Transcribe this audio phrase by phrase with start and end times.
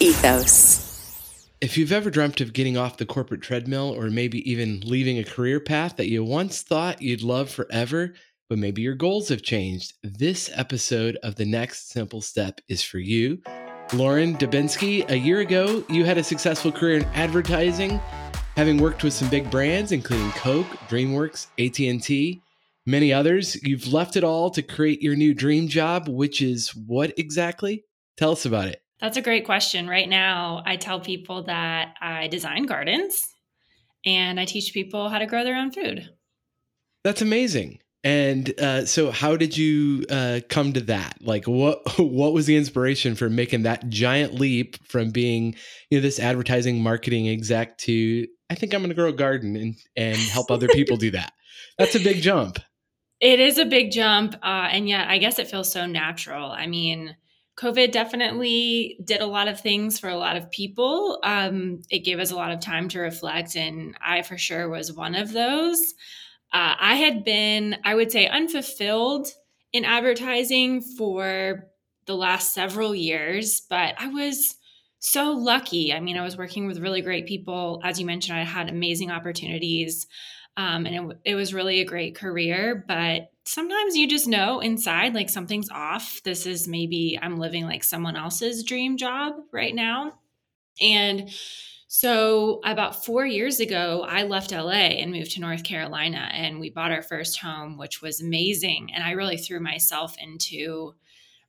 [0.00, 1.50] Ethos.
[1.60, 5.24] If you've ever dreamt of getting off the corporate treadmill or maybe even leaving a
[5.24, 8.14] career path that you once thought you'd love forever,
[8.48, 12.98] but maybe your goals have changed, this episode of The Next Simple Step is for
[12.98, 13.42] you.
[13.92, 18.00] Lauren Dubinsky, a year ago, you had a successful career in advertising,
[18.56, 22.40] having worked with some big brands including Coke, DreamWorks, AT&T,
[22.86, 23.60] many others.
[23.64, 27.84] You've left it all to create your new dream job, which is what exactly?
[28.16, 28.80] Tell us about it.
[29.00, 29.88] That's a great question.
[29.88, 33.28] Right now, I tell people that I design gardens
[34.04, 36.10] and I teach people how to grow their own food.
[37.04, 37.78] That's amazing.
[38.04, 41.18] And uh, so, how did you uh, come to that?
[41.20, 45.56] Like, what what was the inspiration for making that giant leap from being,
[45.90, 49.56] you know, this advertising marketing exec to I think I'm going to grow a garden
[49.56, 51.32] and and help other people do that?
[51.78, 52.58] That's a big jump.
[53.20, 56.52] It is a big jump, uh, and yet I guess it feels so natural.
[56.52, 57.16] I mean,
[57.58, 61.18] COVID definitely did a lot of things for a lot of people.
[61.24, 64.92] Um, it gave us a lot of time to reflect, and I for sure was
[64.92, 65.94] one of those.
[66.52, 69.26] Uh, I had been, I would say, unfulfilled
[69.72, 71.66] in advertising for
[72.06, 74.56] the last several years, but I was
[75.00, 75.92] so lucky.
[75.92, 77.80] I mean, I was working with really great people.
[77.82, 80.06] As you mentioned, I had amazing opportunities,
[80.56, 85.14] um, and it, it was really a great career, but sometimes you just know inside
[85.14, 86.20] like something's off.
[86.22, 90.18] This is maybe I'm living like someone else's dream job right now.
[90.82, 91.30] And
[91.90, 96.68] so, about four years ago, I left LA and moved to North Carolina, and we
[96.68, 98.90] bought our first home, which was amazing.
[98.94, 100.94] And I really threw myself into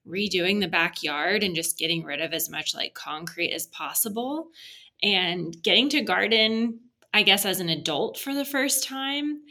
[0.08, 4.48] redoing the backyard and just getting rid of as much like concrete as possible
[5.04, 6.80] and getting to garden,
[7.14, 9.42] I guess, as an adult for the first time.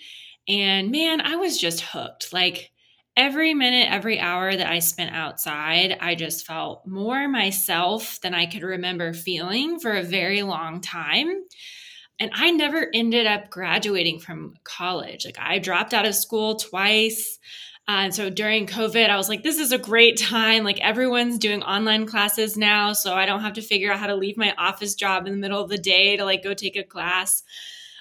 [0.49, 2.33] And man, I was just hooked.
[2.33, 2.73] Like
[3.17, 8.47] every minute, every hour that I spent outside, I just felt more myself than I
[8.47, 11.43] could remember feeling for a very long time.
[12.21, 15.25] And I never ended up graduating from college.
[15.25, 17.39] Like I dropped out of school twice.
[17.87, 20.65] Uh, and so during COVID, I was like, this is a great time.
[20.65, 22.93] Like everyone's doing online classes now.
[22.93, 25.39] So I don't have to figure out how to leave my office job in the
[25.39, 27.43] middle of the day to like go take a class.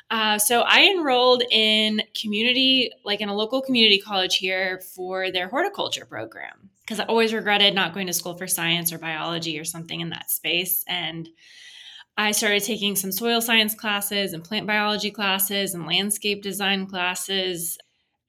[0.09, 5.49] Uh, so I enrolled in community, like in a local community college here for their
[5.49, 9.65] horticulture program because I always regretted not going to school for science or biology or
[9.65, 10.85] something in that space.
[10.87, 11.27] And
[12.15, 17.77] I started taking some soil science classes and plant biology classes and landscape design classes.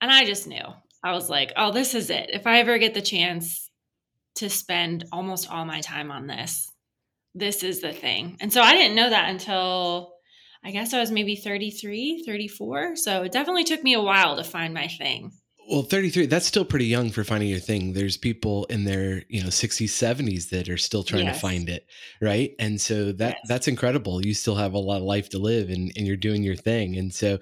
[0.00, 0.64] And I just knew.
[1.04, 2.30] I was like, oh, this is it.
[2.32, 3.70] If I ever get the chance
[4.34, 6.72] to spend almost all my time on this,
[7.36, 8.36] this is the thing.
[8.40, 10.14] And so I didn't know that until
[10.64, 12.96] I guess I was maybe 33, 34.
[12.96, 15.32] So it definitely took me a while to find my thing.
[15.70, 17.92] Well, 33, that's still pretty young for finding your thing.
[17.92, 21.36] There's people in their, you know, 60s, 70s that are still trying yes.
[21.36, 21.86] to find it,
[22.22, 22.52] right?
[22.58, 23.40] And so that yes.
[23.48, 24.24] that's incredible.
[24.24, 26.96] You still have a lot of life to live and, and you're doing your thing.
[26.96, 27.38] And so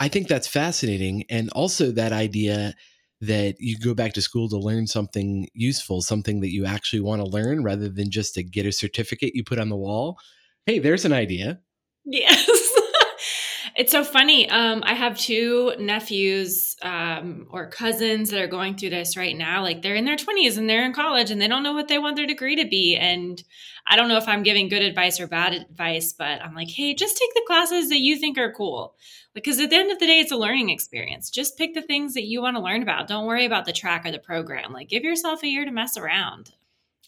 [0.00, 1.24] I think that's fascinating.
[1.30, 2.74] And also that idea
[3.22, 7.22] that you go back to school to learn something useful, something that you actually want
[7.22, 10.18] to learn rather than just to get a certificate you put on the wall.
[10.66, 11.60] Hey, there's an idea.
[12.04, 12.46] Yes.
[13.76, 14.48] it's so funny.
[14.50, 19.62] Um, I have two nephews um, or cousins that are going through this right now.
[19.62, 21.98] Like they're in their 20s and they're in college and they don't know what they
[21.98, 22.96] want their degree to be.
[22.96, 23.42] And
[23.86, 26.94] I don't know if I'm giving good advice or bad advice, but I'm like, hey,
[26.94, 28.94] just take the classes that you think are cool.
[29.34, 31.30] Because at the end of the day, it's a learning experience.
[31.30, 33.08] Just pick the things that you want to learn about.
[33.08, 34.72] Don't worry about the track or the program.
[34.72, 36.50] Like give yourself a year to mess around.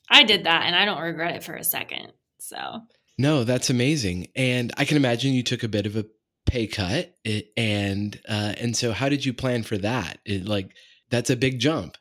[0.08, 2.12] I did that and I don't regret it for a second.
[2.38, 2.82] So
[3.18, 4.28] no, that's amazing.
[4.34, 6.06] And I can imagine you took a bit of a
[6.46, 7.14] pay cut
[7.56, 10.18] and uh and so how did you plan for that?
[10.24, 10.74] It, like
[11.10, 11.96] that's a big jump.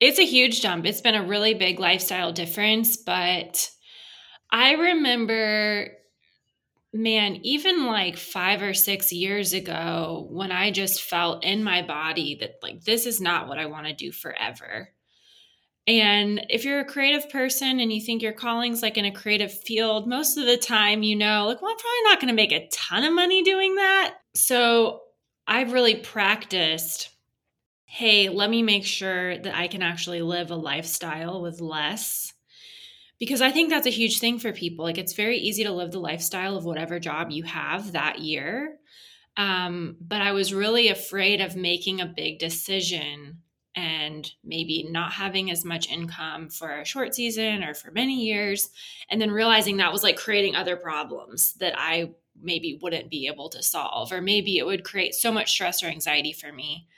[0.00, 0.86] It's a huge jump.
[0.86, 3.70] It's been a really big lifestyle difference, but
[4.50, 5.92] I remember
[6.92, 12.38] man, even like 5 or 6 years ago when I just felt in my body
[12.40, 14.88] that like this is not what I want to do forever.
[15.86, 19.52] And if you're a creative person and you think your calling's like in a creative
[19.52, 22.52] field, most of the time you know, like, well, I'm probably not going to make
[22.52, 24.16] a ton of money doing that.
[24.34, 25.00] So
[25.46, 27.10] I've really practiced
[27.92, 32.32] hey, let me make sure that I can actually live a lifestyle with less.
[33.18, 34.84] Because I think that's a huge thing for people.
[34.84, 38.76] Like, it's very easy to live the lifestyle of whatever job you have that year.
[39.36, 43.38] Um, but I was really afraid of making a big decision
[43.76, 48.70] and maybe not having as much income for a short season or for many years
[49.08, 53.48] and then realizing that was like creating other problems that I maybe wouldn't be able
[53.50, 56.88] to solve or maybe it would create so much stress or anxiety for me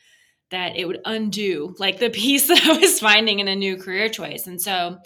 [0.50, 4.08] that it would undo like the peace that I was finding in a new career
[4.08, 4.98] choice and so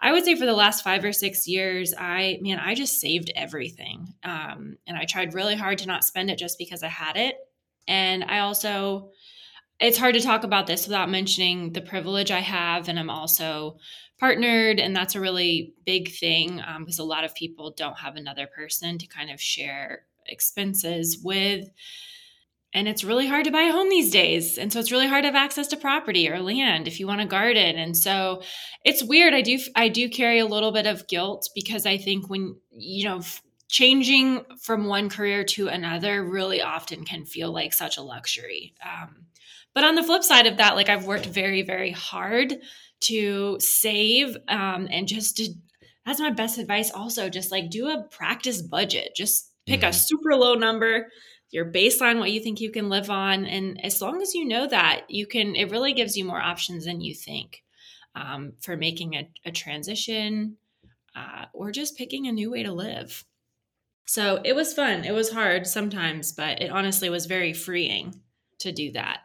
[0.00, 3.32] I would say for the last five or six years, I, man, I just saved
[3.34, 4.12] everything.
[4.22, 7.36] Um, and I tried really hard to not spend it just because I had it.
[7.88, 9.12] And I also,
[9.80, 12.88] it's hard to talk about this without mentioning the privilege I have.
[12.88, 13.78] And I'm also
[14.18, 14.78] partnered.
[14.80, 18.46] And that's a really big thing because um, a lot of people don't have another
[18.46, 21.68] person to kind of share expenses with
[22.74, 25.22] and it's really hard to buy a home these days and so it's really hard
[25.22, 28.42] to have access to property or land if you want to garden and so
[28.84, 32.28] it's weird i do i do carry a little bit of guilt because i think
[32.28, 33.20] when you know
[33.68, 39.26] changing from one career to another really often can feel like such a luxury um,
[39.74, 42.54] but on the flip side of that like i've worked very very hard
[43.00, 45.52] to save um, and just to
[46.06, 49.90] that's my best advice also just like do a practice budget just pick mm-hmm.
[49.90, 51.08] a super low number
[51.54, 53.46] your baseline, what you think you can live on.
[53.46, 56.84] And as long as you know that, you can, it really gives you more options
[56.84, 57.62] than you think
[58.16, 60.56] um, for making a, a transition
[61.14, 63.24] uh, or just picking a new way to live.
[64.04, 65.04] So it was fun.
[65.04, 68.20] It was hard sometimes, but it honestly was very freeing
[68.58, 69.20] to do that.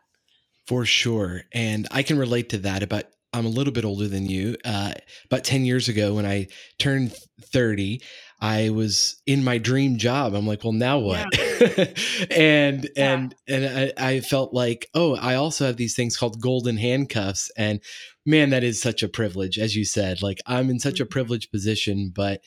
[0.69, 1.41] For sure.
[1.51, 4.55] And I can relate to that about I'm a little bit older than you.
[4.63, 4.93] Uh,
[5.25, 6.45] about 10 years ago, when I
[6.77, 8.03] turned 30,
[8.39, 10.35] I was in my dream job.
[10.35, 11.25] I'm like, well, now what?
[11.35, 11.85] Yeah.
[12.29, 13.13] and yeah.
[13.13, 17.49] and and I, I, felt like, oh, I also have these things called golden handcuffs.
[17.57, 17.81] And
[18.23, 20.21] man, that is such a privilege, as you said.
[20.21, 21.03] Like I'm in such mm-hmm.
[21.03, 22.41] a privileged position, but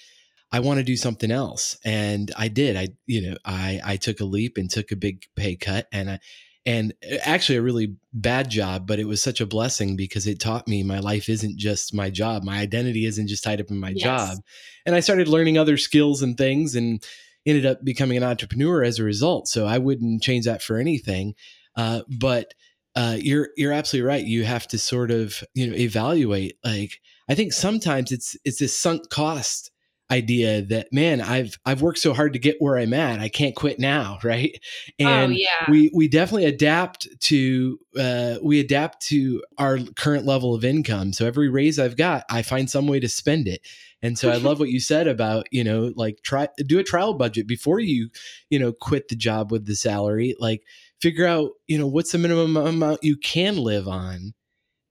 [0.53, 1.77] I want to do something else.
[1.85, 2.77] And I did.
[2.77, 6.09] I, you know, I I took a leap and took a big pay cut and
[6.09, 6.21] I
[6.65, 10.41] and uh, actually a really bad job but it was such a blessing because it
[10.41, 12.45] taught me my life isn't just my job.
[12.45, 14.05] My identity isn't just tied up in my yes.
[14.05, 14.39] job.
[14.87, 17.05] And i started learning other skills and things and
[17.45, 19.49] ended up becoming an entrepreneur as a result.
[19.49, 21.35] So i wouldn't change that for anything.
[21.77, 22.55] Uh, but
[22.95, 24.25] uh, you're you're absolutely right.
[24.25, 28.79] You have to sort of you know evaluate like i think sometimes it's it's this
[28.79, 29.72] sunk cost
[30.13, 33.57] idea that man i've i've worked so hard to get where i'm at i can't
[33.57, 34.59] quit now right?
[35.01, 35.71] Oh, and oh, yeah.
[35.71, 41.13] we we definitely adapt to uh, we adapt to our current level of income.
[41.13, 43.67] So every raise i've got i find some way to spend it.
[44.03, 47.15] And so i love what you said about you know like try do a trial
[47.15, 48.11] budget before you
[48.51, 50.35] you know quit the job with the salary.
[50.39, 50.63] Like
[51.01, 54.35] figure out you know what's the minimum amount you can live on.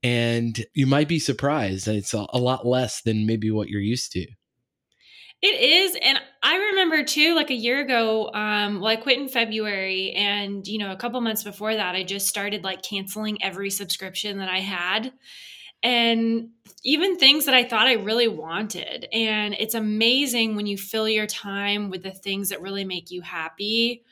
[0.04, 4.10] And you might be surprised it's a, a lot less than maybe what you're used
[4.12, 4.26] to
[5.42, 5.96] it is.
[6.00, 10.12] And I remember too, like a year ago, um, well, I quit in February.
[10.12, 14.38] And, you know, a couple months before that, I just started like canceling every subscription
[14.38, 15.12] that I had.
[15.82, 16.50] And
[16.84, 19.08] even things that I thought I really wanted.
[19.12, 23.20] And it's amazing when you fill your time with the things that really make you
[23.20, 24.04] happy,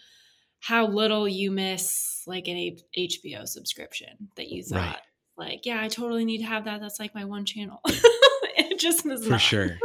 [0.59, 4.99] how little you miss like an HBO subscription that you thought, right.
[5.37, 6.81] like, yeah, I totally need to have that.
[6.81, 7.81] That's like my one channel.
[7.87, 9.41] it just is For not.
[9.41, 9.79] sure.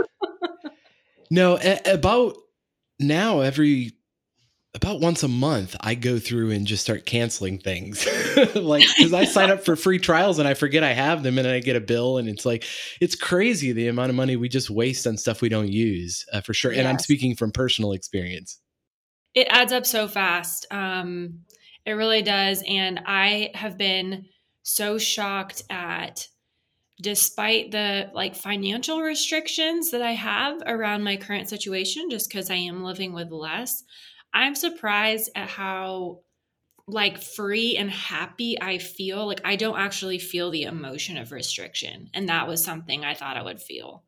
[1.29, 2.37] No, a- about
[2.99, 3.93] now every
[4.73, 8.05] about once a month I go through and just start canceling things.
[8.55, 11.47] like cuz I sign up for free trials and I forget I have them and
[11.47, 12.65] I get a bill and it's like
[12.99, 16.41] it's crazy the amount of money we just waste on stuff we don't use uh,
[16.41, 16.71] for sure.
[16.71, 16.79] Yes.
[16.79, 18.59] And I'm speaking from personal experience.
[19.33, 20.67] It adds up so fast.
[20.71, 21.39] Um
[21.85, 24.25] it really does and I have been
[24.63, 26.27] so shocked at
[27.01, 32.55] despite the like financial restrictions that I have around my current situation, just because I
[32.55, 33.83] am living with less,
[34.33, 36.19] I'm surprised at how
[36.87, 39.25] like free and happy I feel.
[39.25, 42.09] Like I don't actually feel the emotion of restriction.
[42.13, 44.03] And that was something I thought I would feel.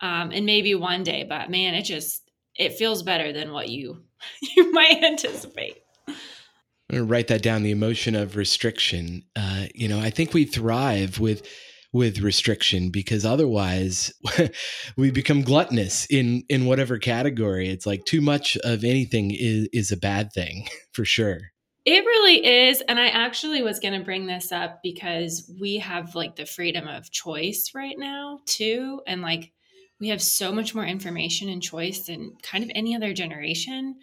[0.00, 2.22] Um, and maybe one day, but man, it just
[2.54, 4.02] it feels better than what you
[4.56, 5.76] you might anticipate.
[6.08, 7.62] I'm gonna write that down.
[7.62, 9.24] The emotion of restriction.
[9.34, 11.46] Uh, you know, I think we thrive with
[11.96, 14.12] with restriction because otherwise
[14.96, 17.68] we become gluttonous in in whatever category.
[17.68, 21.38] It's like too much of anything is is a bad thing for sure.
[21.84, 26.14] It really is and i actually was going to bring this up because we have
[26.14, 29.52] like the freedom of choice right now too and like
[30.00, 33.96] we have so much more information and choice than kind of any other generation.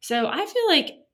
[0.00, 1.05] So i feel like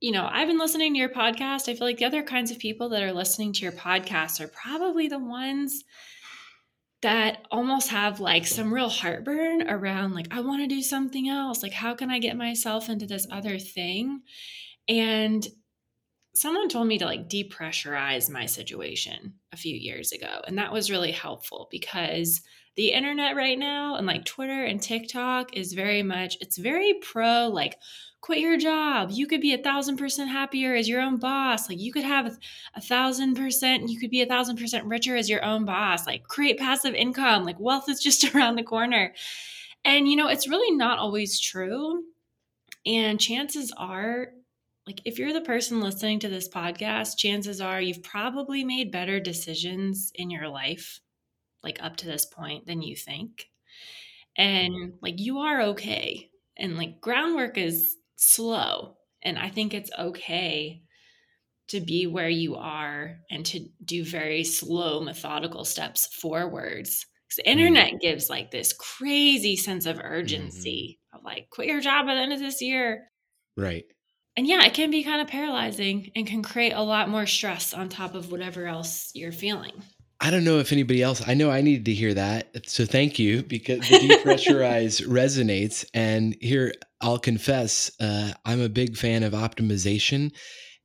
[0.00, 1.68] you know, I've been listening to your podcast.
[1.68, 4.48] I feel like the other kinds of people that are listening to your podcast are
[4.48, 5.82] probably the ones
[7.02, 11.62] that almost have like some real heartburn around like I want to do something else.
[11.62, 14.22] Like how can I get myself into this other thing?
[14.88, 15.46] And
[16.34, 20.40] someone told me to like depressurize my situation a few years ago.
[20.46, 22.42] And that was really helpful because
[22.76, 27.48] the internet right now and like Twitter and TikTok is very much, it's very pro
[27.48, 27.76] like,
[28.20, 29.10] quit your job.
[29.12, 31.68] You could be a thousand percent happier as your own boss.
[31.68, 32.36] Like you could have
[32.74, 36.06] a, thousand percent, you could be a thousand percent richer as your own boss.
[36.06, 37.44] Like create passive income.
[37.44, 39.14] Like wealth is just around the corner.
[39.84, 42.04] And you know, it's really not always true.
[42.86, 44.28] And chances are
[44.88, 49.20] like if you're the person listening to this podcast, chances are you've probably made better
[49.20, 50.98] decisions in your life,
[51.62, 53.50] like up to this point, than you think.
[54.38, 56.30] And like you are okay.
[56.56, 58.96] And like groundwork is slow.
[59.22, 60.80] And I think it's okay
[61.68, 67.04] to be where you are and to do very slow, methodical steps forwards.
[67.26, 67.58] Because the mm-hmm.
[67.58, 67.98] internet mm-hmm.
[67.98, 71.18] gives like this crazy sense of urgency mm-hmm.
[71.18, 73.10] of like, quit your job at the end of this year.
[73.54, 73.84] Right
[74.38, 77.74] and yeah, it can be kind of paralyzing and can create a lot more stress
[77.74, 79.72] on top of whatever else you're feeling.
[80.20, 82.68] I don't know if anybody else, I know I needed to hear that.
[82.68, 85.84] So thank you because the depressurize resonates.
[85.92, 90.30] And here I'll confess, uh, I'm a big fan of optimization.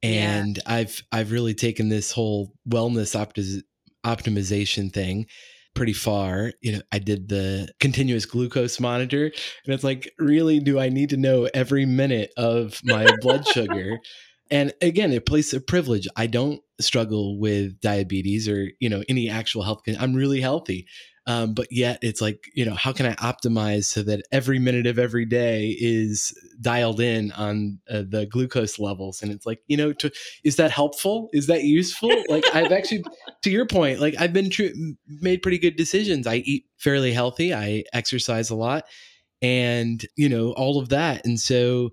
[0.01, 0.73] And yeah.
[0.73, 3.61] I've, I've really taken this whole wellness opti-
[4.03, 5.27] optimization thing
[5.73, 6.53] pretty far.
[6.61, 11.09] You know, I did the continuous glucose monitor, and it's like, really, do I need
[11.09, 13.99] to know every minute of my blood sugar?
[14.51, 16.07] And again, a place of privilege.
[16.15, 19.81] I don't struggle with diabetes or you know any actual health.
[19.99, 20.85] I'm really healthy.
[21.25, 24.85] Um, but yet it's like, you know, how can I optimize so that every minute
[24.87, 29.21] of every day is dialed in on uh, the glucose levels?
[29.21, 30.11] And it's like, you know, to,
[30.43, 31.29] is that helpful?
[31.31, 32.11] Is that useful?
[32.27, 33.05] Like I've actually,
[33.43, 34.75] to your point, like I've been tr-
[35.07, 36.27] made pretty good decisions.
[36.27, 37.53] I eat fairly healthy.
[37.53, 38.85] I exercise a lot
[39.41, 41.25] and, you know, all of that.
[41.25, 41.91] And so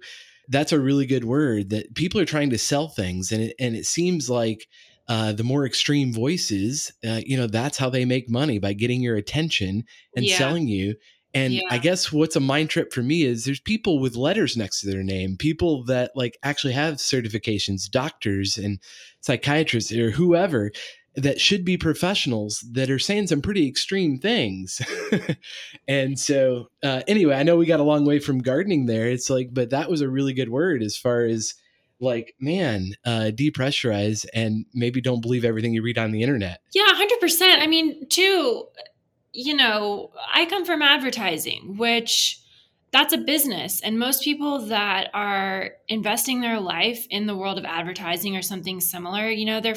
[0.49, 3.33] that's a really good word that people are trying to sell things.
[3.33, 4.67] And it, and it seems like,
[5.09, 9.01] uh, the more extreme voices, uh, you know, that's how they make money by getting
[9.01, 9.83] your attention
[10.15, 10.39] and yeah.
[10.39, 10.95] selling you.
[11.35, 11.63] And yeah.
[11.69, 14.91] I guess what's a mind trip for me is there's people with letters next to
[14.91, 18.79] their name, people that like actually have certifications, doctors and
[19.21, 20.71] psychiatrists or whoever
[21.17, 24.81] that should be professionals that are saying some pretty extreme things.
[25.89, 29.09] and so, uh, anyway, I know we got a long way from gardening there.
[29.09, 31.55] It's like, but that was a really good word as far as
[32.01, 36.87] like man uh depressurize and maybe don't believe everything you read on the internet yeah
[36.95, 38.65] 100% i mean too
[39.33, 42.41] you know i come from advertising which
[42.91, 47.65] that's a business and most people that are investing their life in the world of
[47.65, 49.77] advertising or something similar you know they're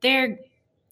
[0.00, 0.38] they're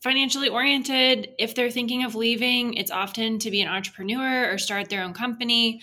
[0.07, 4.89] financially oriented if they're thinking of leaving it's often to be an entrepreneur or start
[4.89, 5.81] their own company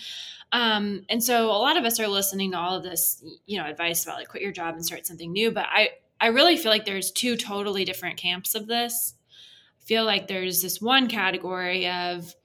[0.54, 3.66] um, and so a lot of us are listening to all of this, you know,
[3.66, 5.52] advice about like quit your job and start something new.
[5.52, 5.90] But I,
[6.22, 9.16] I really feel like there's two totally different camps of this.
[9.82, 12.36] I feel like there's this one category of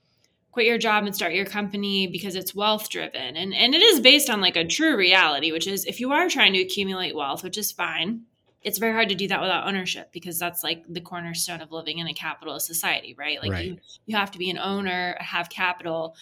[0.52, 3.36] quit your job and start your company because it's wealth driven.
[3.36, 6.30] And, and it is based on like a true reality, which is if you are
[6.30, 8.22] trying to accumulate wealth, which is fine,
[8.62, 11.98] it's very hard to do that without ownership because that's like the cornerstone of living
[11.98, 13.40] in a capitalist society, right?
[13.40, 13.66] Like right.
[13.66, 16.16] you, you have to be an owner, have capital.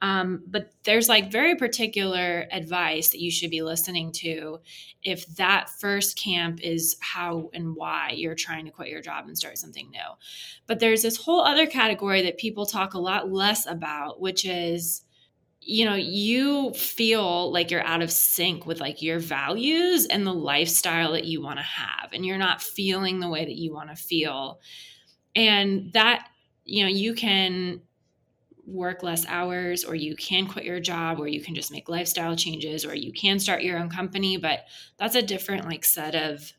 [0.00, 4.60] Um, but there's like very particular advice that you should be listening to
[5.02, 9.36] if that first camp is how and why you're trying to quit your job and
[9.36, 10.00] start something new.
[10.66, 15.02] But there's this whole other category that people talk a lot less about, which is
[15.60, 20.32] you know you feel like you're out of sync with like your values and the
[20.32, 23.90] lifestyle that you want to have and you're not feeling the way that you want
[23.90, 24.60] to feel.
[25.34, 26.28] And that
[26.64, 27.82] you know you can
[28.66, 32.36] work less hours or you can quit your job or you can just make lifestyle
[32.36, 34.66] changes or you can start your own company but
[34.98, 36.52] that's a different like set of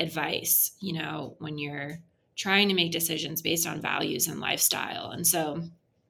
[0.00, 2.00] advice you know when you're
[2.38, 5.10] trying to make decisions based on values and lifestyle.
[5.10, 5.64] And so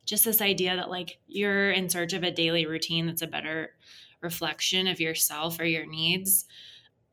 [0.09, 3.71] just this idea that like you're in search of a daily routine that's a better
[4.23, 6.47] reflection of yourself or your needs.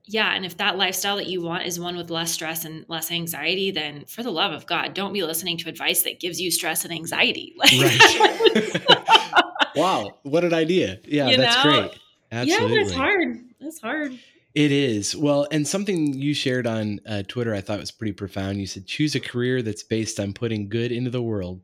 [0.05, 3.11] Yeah and if that lifestyle that you want is one with less stress and less
[3.11, 6.49] anxiety then for the love of god don't be listening to advice that gives you
[6.51, 7.53] stress and anxiety.
[7.57, 9.43] Like, right.
[9.75, 10.99] wow what an idea.
[11.05, 11.71] Yeah you that's know?
[11.81, 11.99] great.
[12.31, 12.77] Absolutely.
[12.77, 13.39] yeah that's hard.
[13.59, 14.19] That's hard.
[14.53, 15.15] It is.
[15.17, 18.59] Well and something you shared on uh, twitter i thought was pretty profound.
[18.59, 21.61] You said choose a career that's based on putting good into the world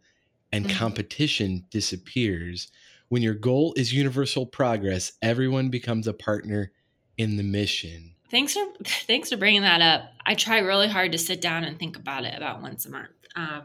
[0.52, 0.78] and mm-hmm.
[0.78, 2.70] competition disappears
[3.10, 6.72] when your goal is universal progress everyone becomes a partner
[7.18, 10.14] in the mission Thanks for thanks for bringing that up.
[10.26, 13.10] I try really hard to sit down and think about it about once a month.
[13.36, 13.62] Uh,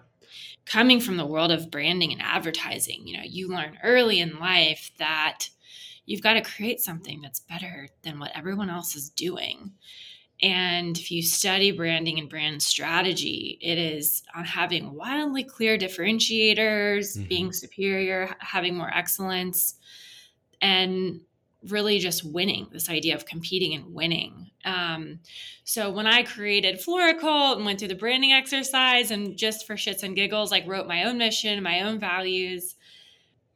[0.66, 4.90] coming from the world of branding and advertising, you know, you learn early in life
[4.99, 5.49] that
[6.05, 9.73] you've got to create something that's better than what everyone else is doing.
[10.43, 17.16] And if you study branding and brand strategy, it is on having wildly clear differentiators,
[17.16, 17.28] mm-hmm.
[17.28, 19.76] being superior, having more excellence,
[20.61, 21.21] and
[21.69, 24.50] really just winning this idea of competing and winning.
[24.64, 25.21] Um,
[25.64, 30.02] so when I created Floricult and went through the branding exercise and just for shits
[30.02, 32.76] and giggles, like wrote my own mission, my own values,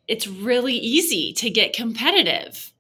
[0.08, 2.72] it's really easy to get competitive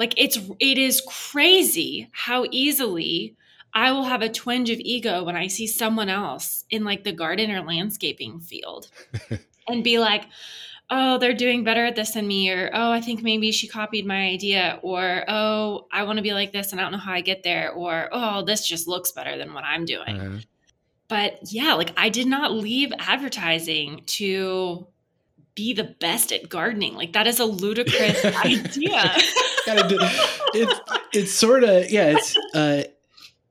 [0.00, 3.36] like it's it is crazy how easily
[3.74, 7.12] I will have a twinge of ego when I see someone else in like the
[7.12, 8.90] garden or landscaping field
[9.68, 10.24] and be like,
[10.88, 14.06] oh, they're doing better at this than me, or oh, I think maybe she copied
[14.06, 17.12] my idea, or oh, I want to be like this and I don't know how
[17.12, 20.18] I get there, or oh, this just looks better than what I'm doing.
[20.18, 20.38] Uh-huh.
[21.08, 24.86] But yeah, like I did not leave advertising to
[25.60, 26.94] be the best at gardening.
[26.94, 29.02] Like that is a ludicrous idea.
[29.66, 30.80] it's
[31.12, 32.16] it's sort of yeah.
[32.16, 32.82] It's uh,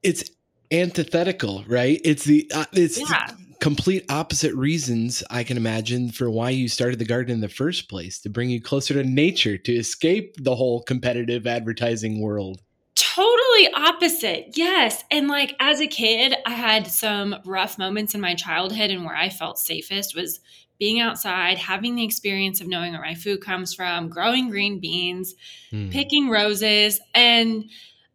[0.01, 0.31] it's
[0.71, 2.01] antithetical, right?
[2.03, 3.27] It's the uh, it's yeah.
[3.27, 7.49] the complete opposite reasons I can imagine for why you started the garden in the
[7.49, 12.59] first place to bring you closer to nature, to escape the whole competitive advertising world.
[12.95, 14.57] Totally opposite.
[14.57, 15.03] Yes.
[15.11, 19.15] And like as a kid, I had some rough moments in my childhood and where
[19.15, 20.39] I felt safest was
[20.79, 25.35] being outside, having the experience of knowing where my food comes from, growing green beans,
[25.71, 25.91] mm.
[25.91, 27.01] picking roses.
[27.13, 27.69] And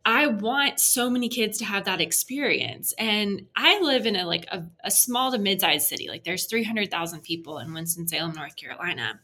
[0.06, 2.92] I want so many kids to have that experience.
[2.98, 6.08] And I live in a like a, a small to mid-sized city.
[6.08, 9.20] Like there's 300,000 people in Winston-Salem, North Carolina.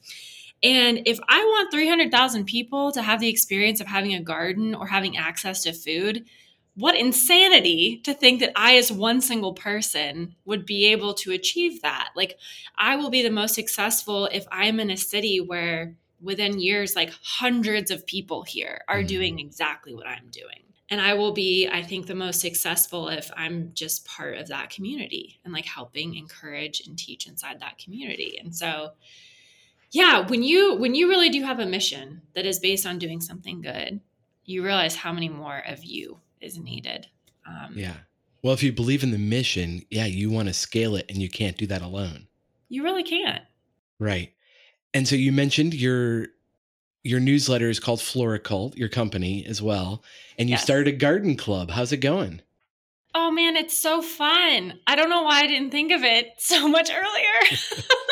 [0.62, 4.86] And if I want 300,000 people to have the experience of having a garden or
[4.86, 6.26] having access to food,
[6.74, 11.82] what insanity to think that I, as one single person, would be able to achieve
[11.82, 12.10] that.
[12.16, 12.38] Like,
[12.78, 17.12] I will be the most successful if I'm in a city where within years, like
[17.22, 19.06] hundreds of people here are mm-hmm.
[19.06, 20.64] doing exactly what I'm doing.
[20.90, 24.70] And I will be, I think, the most successful if I'm just part of that
[24.70, 28.38] community and like helping encourage and teach inside that community.
[28.42, 28.90] And so,
[29.92, 33.20] yeah, when you when you really do have a mission that is based on doing
[33.20, 34.00] something good,
[34.44, 37.06] you realize how many more of you is needed.
[37.46, 37.94] Um, yeah.
[38.42, 41.28] Well, if you believe in the mission, yeah, you want to scale it and you
[41.28, 42.26] can't do that alone.
[42.68, 43.42] You really can't.
[43.98, 44.32] Right.
[44.94, 46.28] And so you mentioned your
[47.02, 50.02] your newsletter is called Floricult, your company as well,
[50.38, 50.62] and you yes.
[50.62, 51.70] started a garden club.
[51.70, 52.42] How's it going?
[53.14, 54.78] Oh man, it's so fun.
[54.86, 57.58] I don't know why I didn't think of it so much earlier.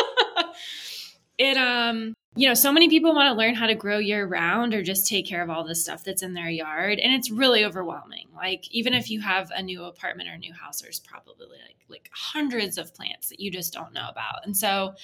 [1.39, 4.73] it um you know, so many people want to learn how to grow year round
[4.73, 7.01] or just take care of all the stuff that's in their yard.
[7.01, 8.29] And it's really overwhelming.
[8.33, 12.11] Like, even if you have a new apartment or new house, there's probably like, like
[12.13, 14.47] hundreds of plants that you just don't know about.
[14.47, 14.95] And so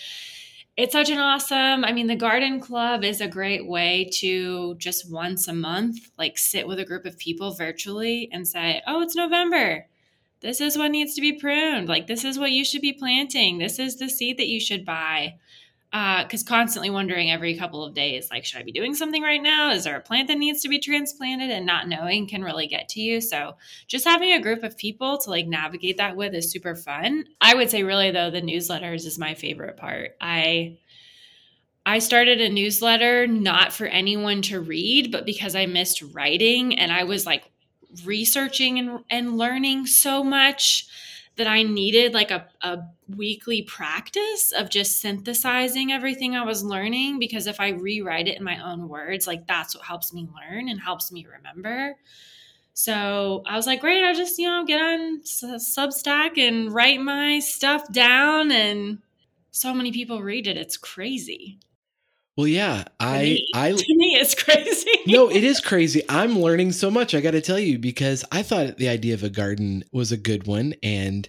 [0.77, 5.11] it's such an awesome, I mean, the garden club is a great way to just
[5.11, 9.16] once a month, like sit with a group of people virtually and say, oh, it's
[9.16, 9.87] November
[10.44, 11.88] this is what needs to be pruned.
[11.88, 13.57] Like, this is what you should be planting.
[13.57, 15.37] This is the seed that you should buy
[15.94, 19.40] because uh, constantly wondering every couple of days, like, should I be doing something right
[19.40, 19.70] now?
[19.70, 21.50] Is there a plant that needs to be transplanted?
[21.50, 23.20] And not knowing can really get to you.
[23.20, 27.26] So, just having a group of people to like navigate that with is super fun.
[27.40, 30.16] I would say, really, though, the newsletters is my favorite part.
[30.20, 30.78] I
[31.87, 36.90] I started a newsletter not for anyone to read, but because I missed writing and
[36.90, 37.44] I was like
[38.04, 40.88] researching and, and learning so much
[41.37, 47.18] that I needed like a, a weekly practice of just synthesizing everything I was learning
[47.18, 50.68] because if I rewrite it in my own words, like that's what helps me learn
[50.68, 51.97] and helps me remember.
[52.73, 57.38] So I was like, great, I'll just, you know, get on Substack and write my
[57.38, 58.51] stuff down.
[58.51, 58.99] And
[59.53, 60.57] so many people read it.
[60.57, 61.59] It's crazy.
[62.37, 64.90] Well, yeah, I, I, to me, it's crazy.
[65.07, 66.03] no, it is crazy.
[66.09, 67.14] I'm learning so much.
[67.14, 70.16] I got to tell you because I thought the idea of a garden was a
[70.16, 71.29] good one, and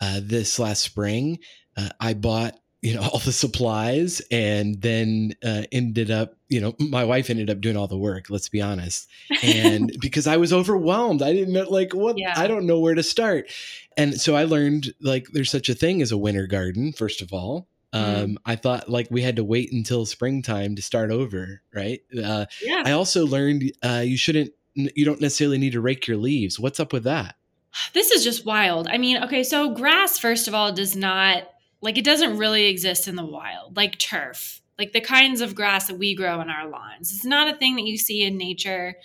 [0.00, 1.40] uh, this last spring,
[1.76, 6.76] uh, I bought you know all the supplies, and then uh, ended up, you know,
[6.78, 8.30] my wife ended up doing all the work.
[8.30, 9.08] Let's be honest,
[9.42, 12.34] and because I was overwhelmed, I didn't know like what yeah.
[12.36, 13.50] I don't know where to start,
[13.96, 16.92] and so I learned like there's such a thing as a winter garden.
[16.92, 18.24] First of all, Mm-hmm.
[18.24, 22.00] Um, I thought like we had to wait until springtime to start over, right?
[22.12, 22.82] Uh, yeah.
[22.84, 26.58] I also learned uh, you shouldn't, you don't necessarily need to rake your leaves.
[26.58, 27.36] What's up with that?
[27.92, 28.88] This is just wild.
[28.88, 31.44] I mean, okay, so grass, first of all, does not,
[31.80, 35.88] like, it doesn't really exist in the wild, like turf, like the kinds of grass
[35.88, 37.12] that we grow in our lawns.
[37.12, 38.96] It's not a thing that you see in nature.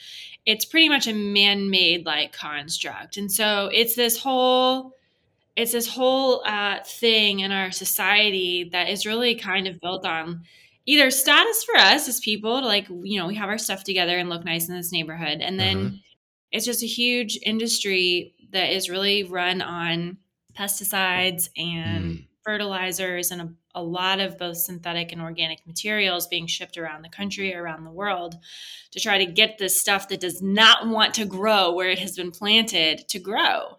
[0.45, 3.17] It's pretty much a man made, like, construct.
[3.17, 4.95] And so it's this whole,
[5.59, 10.43] it's this whole uh, thing in our society that is really kind of built on
[10.85, 14.17] either status for us as people to like you know we have our stuff together
[14.17, 15.95] and look nice in this neighborhood and then uh-huh.
[16.51, 20.17] it's just a huge industry that is really run on
[20.57, 22.25] pesticides and mm.
[22.43, 27.09] fertilizers and a, a, lot of both synthetic and organic materials being shipped around the
[27.09, 28.35] country, around the world
[28.91, 32.15] to try to get this stuff that does not want to grow where it has
[32.17, 33.77] been planted to grow.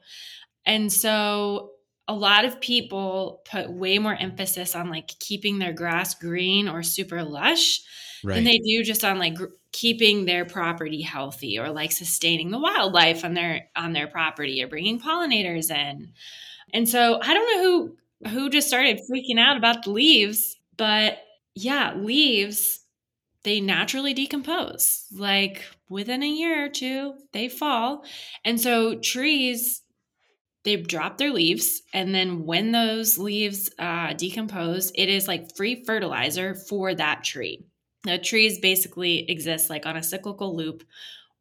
[0.67, 1.73] And so
[2.09, 6.83] a lot of people put way more emphasis on like keeping their grass green or
[6.83, 7.81] super lush
[8.25, 8.35] right.
[8.35, 12.59] than they do just on like gr- keeping their property healthy or like sustaining the
[12.59, 16.13] wildlife on their on their property or bringing pollinators in.
[16.73, 17.97] And so I don't know who
[18.29, 21.19] who just started freaking out about the leaves, but
[21.55, 22.81] yeah, leaves
[23.43, 25.07] they naturally decompose.
[25.13, 28.05] Like within a year or two, they fall.
[28.45, 29.83] And so trees
[30.65, 35.85] they drop their leaves and then when those leaves uh, decompose it is like free
[35.85, 37.65] fertilizer for that tree.
[38.05, 40.83] The trees basically exist like on a cyclical loop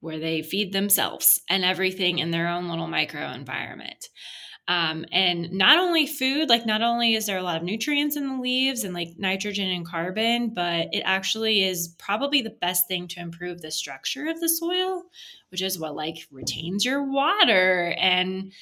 [0.01, 4.08] where they feed themselves and everything in their own little microenvironment.
[4.69, 8.27] Um, and not only food, like not only is there a lot of nutrients in
[8.27, 13.08] the leaves and like nitrogen and carbon, but it actually is probably the best thing
[13.08, 15.01] to improve the structure of the soil,
[15.49, 18.53] which is what like retains your water and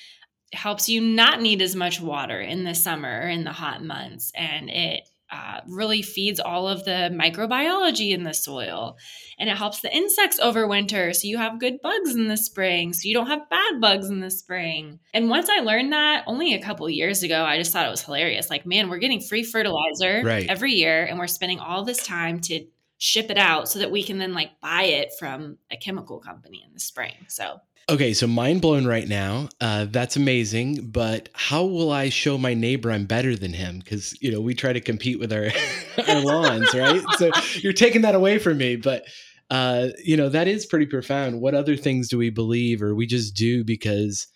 [0.53, 4.31] helps you not need as much water in the summer in the hot months.
[4.36, 8.95] And it uh, really feeds all of the microbiology in the soil
[9.38, 13.10] and it helps the insects overwinter so you have good bugs in the spring so
[13.10, 16.62] you don't have bad bugs in the spring and once i learned that only a
[16.62, 20.21] couple years ago i just thought it was hilarious like man we're getting free fertilizer
[20.23, 20.47] right.
[20.47, 22.65] every year and we're spending all this time to
[22.97, 26.63] ship it out so that we can then like buy it from a chemical company
[26.65, 29.47] in the spring so Okay, so mind blown right now.
[29.62, 30.89] Uh, that's amazing.
[30.91, 33.80] But how will I show my neighbor I'm better than him?
[33.80, 35.50] Because you know we try to compete with our
[36.08, 37.02] our lawns, right?
[37.17, 38.76] So you're taking that away from me.
[38.76, 39.06] But
[39.50, 41.39] uh, you know that is pretty profound.
[41.39, 44.28] What other things do we believe, or we just do because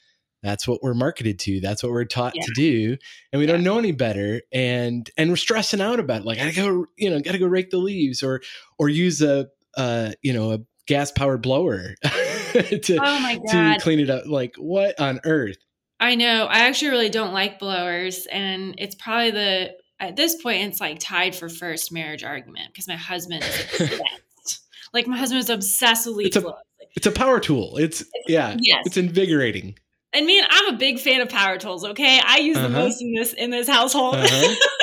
[0.41, 1.59] that's what we're marketed to?
[1.59, 2.45] That's what we're taught yeah.
[2.45, 2.97] to do,
[3.33, 3.51] and we yeah.
[3.51, 4.43] don't know any better.
[4.53, 6.25] And and we're stressing out about it.
[6.25, 8.41] like I go, you know, got to go rake the leaves, or
[8.79, 11.95] or use a uh, you know a gas powered blower.
[12.83, 13.75] to, oh my God.
[13.75, 14.25] to clean it up.
[14.27, 15.57] Like, what on earth?
[15.99, 16.45] I know.
[16.45, 18.25] I actually really don't like blowers.
[18.25, 22.87] And it's probably the, at this point, it's like tied for first marriage argument because
[22.87, 24.61] my husband is obsessed.
[24.93, 26.61] like, my husband is obsessively it's blowers.
[26.95, 27.77] It's a power tool.
[27.77, 28.83] It's, it's yeah, yes.
[28.85, 29.75] it's invigorating.
[30.13, 31.85] And me, I'm a big fan of power tools.
[31.85, 32.67] Okay, I use uh-huh.
[32.67, 34.15] the most in this in this household.
[34.15, 34.55] Uh-huh.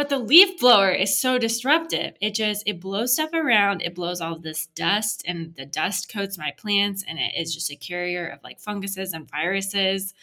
[0.00, 2.14] But the leaf blower is so disruptive.
[2.22, 3.82] It just it blows stuff around.
[3.82, 7.70] It blows all this dust, and the dust coats my plants, and it is just
[7.70, 10.14] a carrier of like funguses and viruses,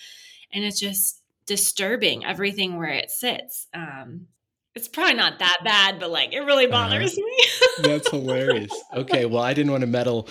[0.52, 3.68] and it's just disturbing everything where it sits.
[3.72, 4.30] Um,
[4.74, 6.90] it's probably not that bad, but like it really uh-huh.
[6.90, 7.46] bothers uh, me.
[7.84, 8.74] that's hilarious.
[8.96, 10.28] Okay, well, I didn't want to meddle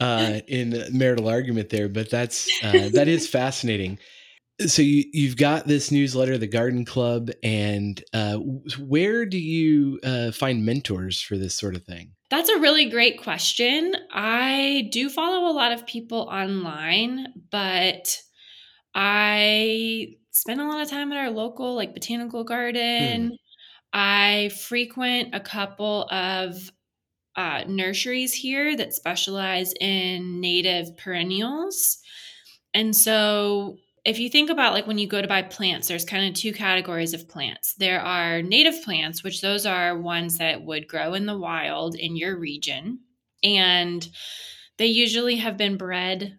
[0.00, 4.00] uh, in marital argument there, but that's uh, that is fascinating
[4.66, 8.36] so you, you've got this newsletter the garden club and uh,
[8.78, 12.12] where do you uh, find mentors for this sort of thing?
[12.30, 13.94] That's a really great question.
[14.12, 18.20] I do follow a lot of people online but
[18.94, 23.28] i spend a lot of time at our local like botanical garden.
[23.28, 23.34] Hmm.
[23.92, 26.70] i frequent a couple of
[27.38, 31.98] uh, nurseries here that specialize in native perennials.
[32.74, 36.28] And so if you think about like when you go to buy plants, there's kind
[36.28, 37.74] of two categories of plants.
[37.74, 42.16] There are native plants, which those are ones that would grow in the wild in
[42.16, 43.00] your region.
[43.42, 44.06] And
[44.78, 46.38] they usually have been bred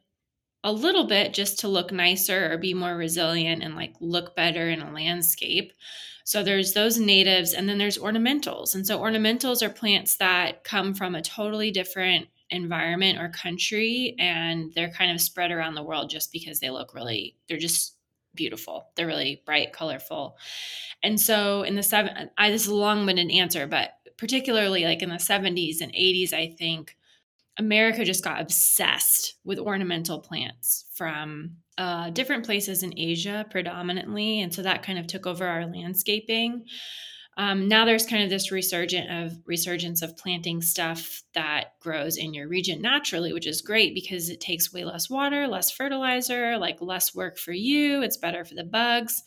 [0.63, 4.69] a little bit just to look nicer or be more resilient and like look better
[4.69, 5.71] in a landscape.
[6.25, 8.75] So there's those natives and then there's ornamentals.
[8.75, 14.73] And so ornamentals are plants that come from a totally different environment or country and
[14.73, 17.95] they're kind of spread around the world just because they look really they're just
[18.35, 18.87] beautiful.
[18.95, 20.37] They're really bright colorful.
[21.03, 25.09] And so in the seven i this is a long-winded answer but particularly like in
[25.09, 26.97] the 70s and 80s i think
[27.57, 34.53] america just got obsessed with ornamental plants from uh, different places in asia predominantly and
[34.53, 36.65] so that kind of took over our landscaping
[37.39, 42.49] um, now there's kind of this of resurgence of planting stuff that grows in your
[42.49, 47.15] region naturally, which is great because it takes way less water, less fertilizer, like less
[47.15, 48.01] work for you.
[48.01, 49.23] It's better for the bugs.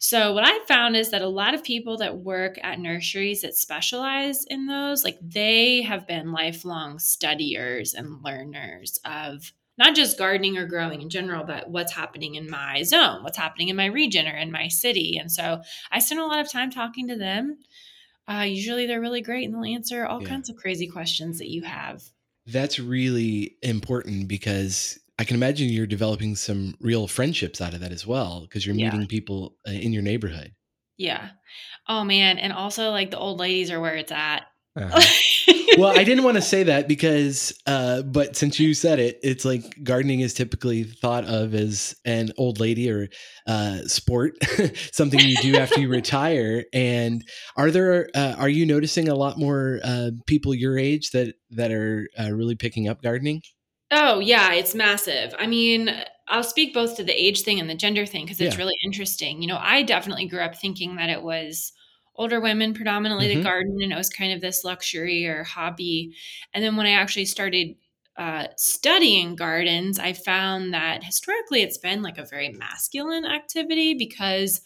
[0.00, 3.54] So what I found is that a lot of people that work at nurseries that
[3.54, 10.58] specialize in those, like they have been lifelong studiers and learners of not just gardening
[10.58, 14.26] or growing in general, but what's happening in my zone, what's happening in my region
[14.26, 15.16] or in my city.
[15.18, 17.58] And so I spend a lot of time talking to them.
[18.28, 20.28] Uh, usually they're really great and they'll answer all yeah.
[20.28, 22.02] kinds of crazy questions that you have.
[22.46, 27.92] That's really important because I can imagine you're developing some real friendships out of that
[27.92, 28.90] as well because you're Yeah.
[28.90, 30.52] meeting people uh, in your neighborhood.
[30.98, 31.30] Yeah.
[31.88, 34.42] Oh man, and also like the old ladies are where it's at.
[34.76, 35.00] Uh-huh.
[35.76, 39.44] well, I didn't want to say that because, uh, but since you said it, it's
[39.44, 43.08] like gardening is typically thought of as an old lady or
[43.46, 44.34] uh, sport,
[44.92, 46.64] something you do after you retire.
[46.72, 47.24] And
[47.56, 51.72] are there, uh, are you noticing a lot more uh, people your age that that
[51.72, 53.42] are uh, really picking up gardening?
[53.90, 55.34] Oh, yeah, it's massive.
[55.38, 55.90] I mean,
[56.28, 58.62] I'll speak both to the age thing and the gender thing because it's Yeah.
[58.64, 59.42] really interesting.
[59.42, 61.72] You know, I definitely grew up thinking that it was
[62.14, 63.34] older women predominantly Mhm.
[63.34, 66.14] that garden and it was kind of this luxury or hobby.
[66.54, 67.76] And then when I actually started
[68.16, 74.60] uh, studying gardens, I found that historically it's been like a very masculine activity because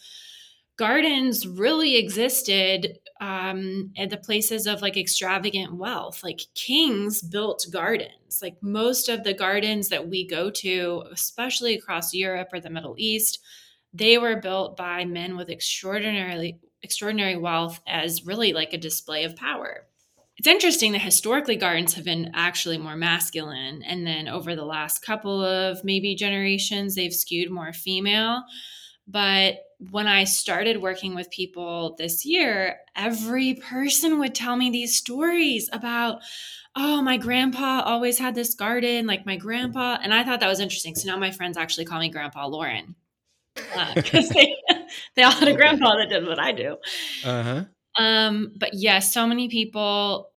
[0.77, 6.23] gardens really existed um, at the places of like extravagant wealth.
[6.23, 8.41] Like kings built gardens.
[8.43, 12.95] Like most of the gardens that we go to, especially across Europe or the Middle
[12.99, 13.39] East,
[13.95, 19.37] they were built by men with extraordinarily extraordinary wealth as really like a display of
[19.37, 19.87] power.
[20.39, 25.01] It's interesting that historically gardens have been actually more masculine, and then over the last
[25.01, 28.43] couple of maybe generations, they've skewed more female.
[29.09, 34.97] But when I started working with people this year, every person would tell me these
[34.97, 36.23] stories about,
[36.75, 39.99] oh, my grandpa always had this garden, like my grandpa.
[40.03, 40.95] And I thought that was interesting.
[40.95, 42.95] So now my friends actually call me Grandpa Lauren
[43.75, 44.57] uh, because they,
[45.17, 46.77] they all had a grandpa that did what I do.
[47.25, 47.65] Uh huh.
[47.99, 50.31] Um, but yes, so many people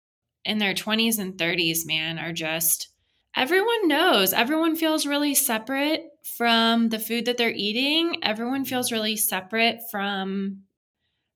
[0.45, 2.89] in their 20s and 30s, man, are just
[3.35, 4.33] everyone knows.
[4.33, 6.03] Everyone feels really separate
[6.37, 8.17] from the food that they're eating.
[8.23, 10.63] Everyone feels really separate from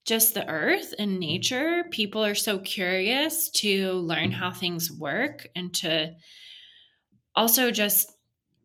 [0.06, 1.86] just the earth and nature.
[1.92, 6.14] People are so curious to learn how things work and to
[7.36, 8.12] also just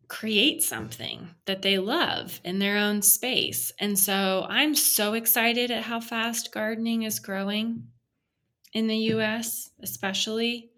[0.09, 3.71] create something that they love in their own space.
[3.79, 7.83] And so I'm so excited at how fast gardening is growing
[8.73, 10.71] in the US, especially.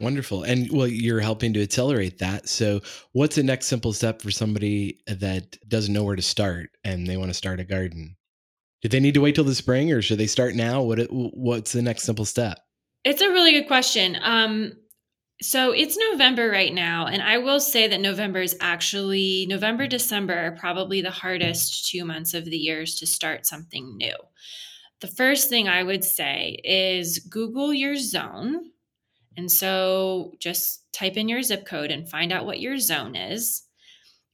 [0.00, 0.42] Wonderful.
[0.42, 2.48] And well, you're helping to accelerate that.
[2.48, 2.80] So,
[3.12, 7.16] what's the next simple step for somebody that doesn't know where to start and they
[7.16, 8.16] want to start a garden?
[8.82, 10.82] Do they need to wait till the spring or should they start now?
[10.82, 12.58] What what's the next simple step?
[13.04, 14.18] It's a really good question.
[14.20, 14.72] Um,
[15.42, 20.34] so it's November right now, and I will say that November is actually November, December
[20.34, 24.14] are probably the hardest two months of the years to start something new.
[25.00, 28.70] The first thing I would say is Google your zone.
[29.36, 33.64] And so just type in your zip code and find out what your zone is.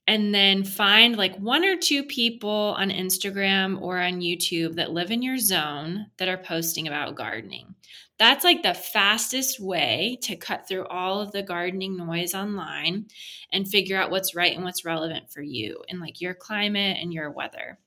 [0.06, 5.10] And then find like one or two people on Instagram or on YouTube that live
[5.10, 7.74] in your zone that are posting about gardening.
[8.18, 13.06] That's like the fastest way to cut through all of the gardening noise online
[13.52, 17.12] and figure out what's right and what's relevant for you and like your climate and
[17.12, 17.78] your weather.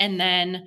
[0.00, 0.66] And then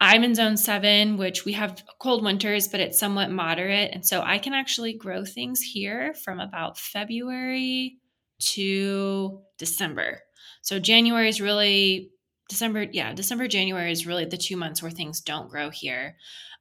[0.00, 3.90] I'm in zone seven, which we have cold winters, but it's somewhat moderate.
[3.92, 7.98] And so I can actually grow things here from about February
[8.38, 10.20] to December.
[10.62, 12.12] So January is really
[12.48, 16.16] December, yeah, December, January is really the two months where things don't grow here.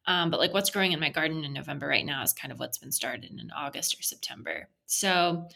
[0.08, 2.60] Um, but like what's growing in my garden in November right now is kind of
[2.60, 4.70] what's been started in August or September.
[4.86, 5.48] So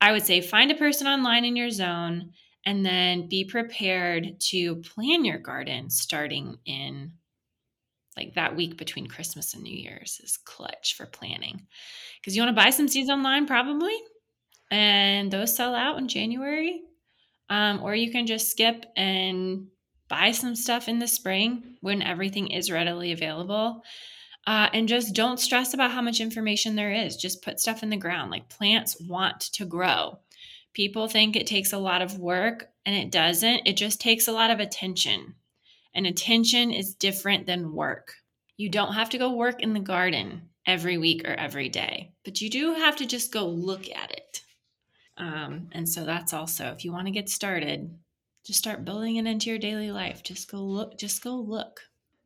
[0.00, 2.30] I would say find a person online in your zone
[2.64, 7.12] and then be prepared to plan your garden starting in
[8.16, 11.66] like that week between Christmas and New Year's is clutch for planning.
[12.20, 13.94] Because you want to buy some seeds online, probably,
[14.70, 16.80] and those sell out in January.
[17.48, 19.68] Um, or you can just skip and
[20.08, 23.82] buy some stuff in the spring when everything is readily available.
[24.46, 27.16] Uh, and just don't stress about how much information there is.
[27.16, 28.30] Just put stuff in the ground.
[28.30, 30.20] Like plants want to grow.
[30.72, 33.66] People think it takes a lot of work, and it doesn't.
[33.66, 35.34] It just takes a lot of attention.
[35.94, 38.12] And attention is different than work.
[38.56, 42.40] You don't have to go work in the garden every week or every day, but
[42.40, 44.42] you do have to just go look at it.
[45.16, 47.90] Um, and so that's also, if you want to get started,
[48.46, 50.22] just start building it into your daily life.
[50.22, 51.80] Just go look, just go look.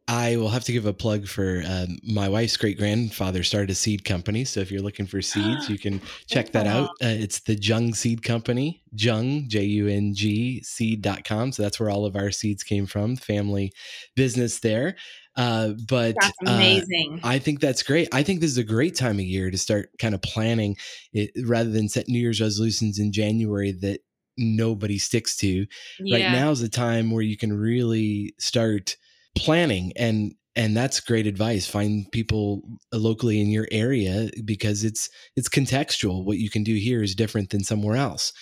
[0.06, 3.76] I will have to give a plug for um, my wife's great grandfather started a
[3.76, 4.44] seed company.
[4.44, 6.90] So if you're looking for seeds, you can check that out.
[7.00, 11.52] Uh, it's the Jung Seed Company, Jung, J U N G, seed.com.
[11.52, 13.72] So that's where all of our seeds came from, family
[14.16, 14.96] business there.
[15.36, 17.20] Uh, but That's uh, amazing.
[17.22, 18.08] I think that's great.
[18.12, 20.76] I think this is a great time of year to start kind of planning
[21.12, 24.00] it rather than set New Year's resolutions in January that
[24.40, 25.66] nobody sticks to.
[25.98, 26.16] yeah.
[26.16, 28.96] Right now is the time where you can really start
[29.36, 35.48] planning and and that's great advice find people locally in your area because it's it's
[35.48, 38.32] contextual what you can do here is different than somewhere else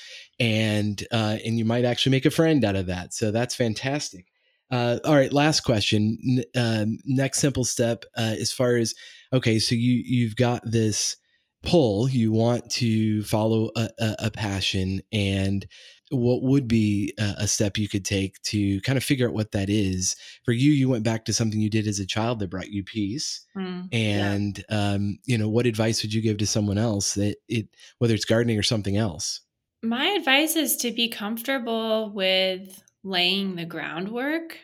[0.40, 4.26] and uh, and you might actually make a friend out of that so that's fantastic
[4.70, 8.94] uh, all right last question uh, next simple step uh, as far as
[9.32, 11.16] okay so you you've got this
[11.62, 15.66] pull you want to follow a, a, a passion and
[16.10, 19.68] what would be a, step you could take to kind of figure out what that
[19.68, 22.70] is for you you went back to something you did as a child that brought
[22.70, 24.92] you peace mm, and yeah.
[24.92, 27.68] um, you know what advice would you give to someone else that it
[27.98, 29.40] whether it's gardening or something else
[29.82, 34.58] my advice is to be comfortable with laying the groundwork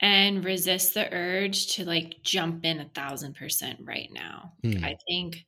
[0.00, 4.82] and resist the urge to like jump in a thousand percent right now mm.
[4.84, 5.44] i think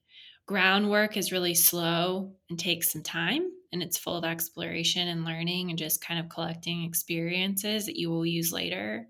[0.48, 5.68] groundwork is really slow and takes some time and it's full of exploration and learning
[5.68, 9.06] and just kind of collecting experiences that you will use later.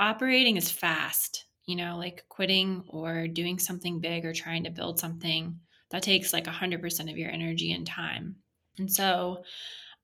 [0.00, 4.98] Operating is fast, you know, like quitting or doing something big or trying to build
[4.98, 5.56] something
[5.92, 8.34] that takes like 100% of your energy and time.
[8.76, 9.44] And so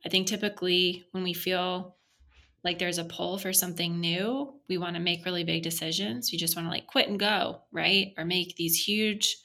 [0.04, 1.96] I think typically when we feel
[2.62, 6.30] like there's a pull for something new, we want to make really big decisions.
[6.30, 8.12] We just want to like quit and go, right?
[8.16, 9.38] Or make these huge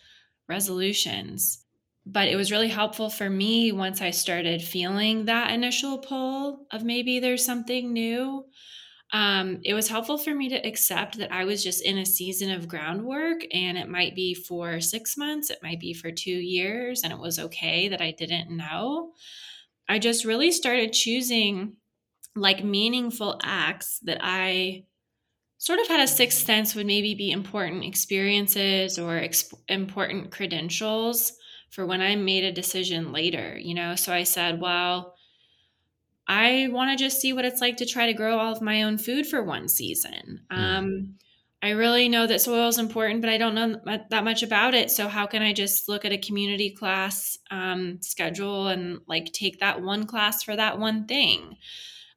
[0.51, 1.65] resolutions
[2.05, 6.83] but it was really helpful for me once I started feeling that initial pull of
[6.83, 8.45] maybe there's something new.
[9.13, 12.49] Um, it was helpful for me to accept that I was just in a season
[12.49, 17.01] of groundwork and it might be for six months, it might be for two years,
[17.03, 19.13] and it was okay that I didn't know.
[19.87, 21.75] I just really started choosing
[22.35, 24.85] like meaningful acts that I
[25.61, 31.33] sort of had a sixth sense would maybe be important experiences or exp- important credentials
[31.69, 33.93] for when I made a decision later, you know?
[33.93, 35.13] So I said, well,
[36.27, 38.81] I want to just see what it's like to try to grow all of my
[38.81, 40.41] own food for one season.
[40.51, 40.57] Mm.
[40.57, 41.15] Um,
[41.61, 44.89] I really know that soil is important, but I don't know that much about it.
[44.89, 49.59] So how can I just look at a community class um, schedule and like take
[49.59, 51.57] that one class for that one thing?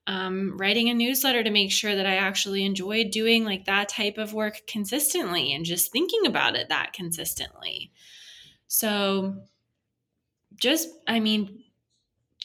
[0.07, 4.19] Um, writing a newsletter to make sure that I actually enjoy doing like that type
[4.19, 7.91] of work consistently and just thinking about it that consistently.
[8.69, 9.37] So
[10.61, 11.65] just, I mean,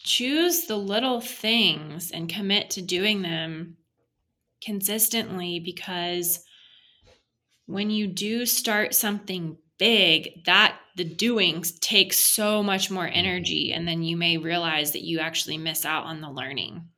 [0.04, 3.76] choose the little things and commit to doing them
[4.64, 6.44] consistently because
[7.66, 13.72] when you do start something big, that the doings takes so much more energy.
[13.74, 16.90] And then you may realize that you actually miss out on the learning.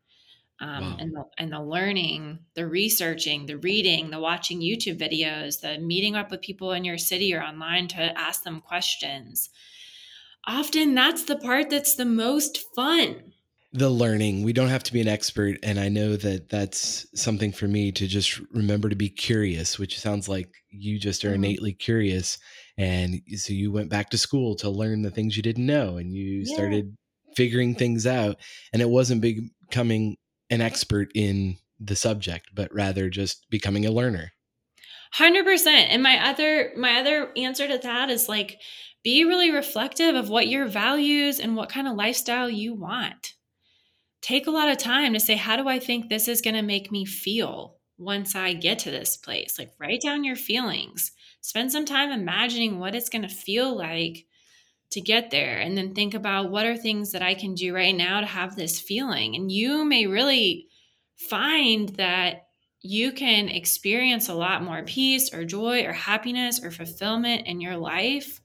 [0.62, 0.98] Um, wow.
[1.00, 6.16] and the and the learning, the researching, the reading, the watching YouTube videos, the meeting
[6.16, 9.50] up with people in your city or online to ask them questions.
[10.46, 13.34] Often that's the part that's the most fun.
[13.74, 14.44] The learning.
[14.44, 17.92] We don't have to be an expert, and I know that that's something for me
[17.94, 21.44] to just remember to be curious, which sounds like you just are mm-hmm.
[21.44, 22.38] innately curious,
[22.78, 26.14] and so you went back to school to learn the things you didn't know, and
[26.14, 26.54] you yeah.
[26.54, 26.98] started
[27.36, 28.36] figuring things out,
[28.74, 30.18] and it wasn't becoming
[30.52, 34.34] an expert in the subject, but rather just becoming a learner.
[35.18, 35.68] 100%.
[35.68, 38.60] And my other my other answer to that is like
[39.04, 43.34] be really reflective of what your values and what kind of lifestyle you want.
[44.22, 46.62] Take a lot of time to say how do I think this is going to
[46.62, 49.58] make me feel once I get to this place?
[49.58, 51.12] Like write down your feelings.
[51.42, 54.28] Spend some time imagining what it's going to feel like
[54.92, 57.96] to get there and then think about what are things that I can do right
[57.96, 59.36] now to have this feeling.
[59.36, 60.68] And you may really
[61.16, 62.48] find that
[62.82, 67.78] you can experience a lot more peace or joy or happiness or fulfillment in your
[67.78, 68.42] life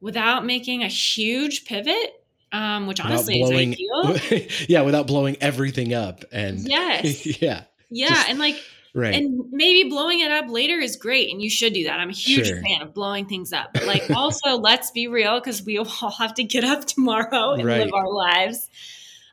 [0.00, 2.14] without making a huge pivot
[2.52, 4.48] um, which honestly blowing, is ideal.
[4.68, 6.24] yeah, without blowing everything up.
[6.32, 8.62] And yes, yeah, yeah, just, and like
[8.98, 9.14] Right.
[9.14, 12.00] And maybe blowing it up later is great and you should do that.
[12.00, 12.60] I'm a huge sure.
[12.60, 13.72] fan of blowing things up.
[13.72, 17.64] But like also let's be real because we all have to get up tomorrow and
[17.64, 17.78] right.
[17.84, 18.68] live our lives.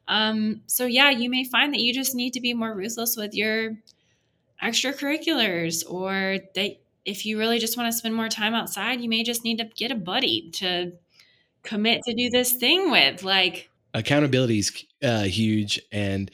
[0.08, 3.34] Um, so yeah, you may find that you just need to be more ruthless with
[3.34, 3.76] your
[4.64, 9.24] extracurriculars or that if you really just want to spend more time outside, you may
[9.24, 10.92] just need to get a buddy to
[11.64, 13.24] commit to do this thing with.
[13.24, 16.30] Like accountability is uh, huge and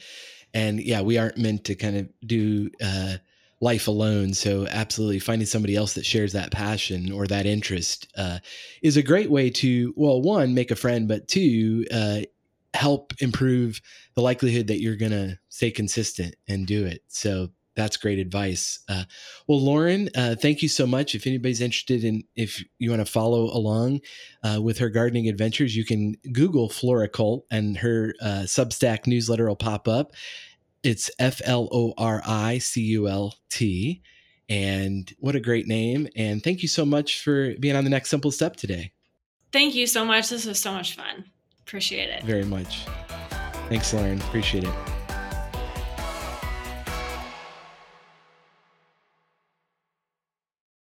[0.54, 3.14] and yeah we aren't meant to kind of do uh,
[3.60, 8.38] life alone so absolutely finding somebody else that shares that passion or that interest uh,
[8.82, 12.20] is a great way to well one make a friend but two uh,
[12.74, 13.80] help improve
[14.14, 18.80] the likelihood that you're going to stay consistent and do it so that's great advice.
[18.88, 19.04] Uh,
[19.46, 21.14] well, Lauren, uh, thank you so much.
[21.14, 24.00] If anybody's interested in, if you want to follow along
[24.42, 29.56] uh, with her gardening adventures, you can Google Floricult and her uh, Substack newsletter will
[29.56, 30.12] pop up.
[30.82, 34.02] It's F L O R I C U L T.
[34.48, 36.08] And what a great name.
[36.16, 38.92] And thank you so much for being on the next simple step today.
[39.52, 40.28] Thank you so much.
[40.28, 41.24] This was so much fun.
[41.60, 42.22] Appreciate it.
[42.24, 42.84] Very much.
[43.68, 44.20] Thanks, Lauren.
[44.22, 44.74] Appreciate it.